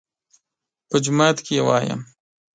[0.89, 2.01] _په جومات کې يې وايم.